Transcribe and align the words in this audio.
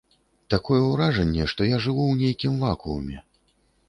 Такое 0.51 0.77
ўражанне, 0.85 1.45
што 1.53 1.67
я 1.67 1.77
жыву 1.87 2.03
ў 2.07 2.15
нейкім 2.21 2.57
вакууме. 2.65 3.21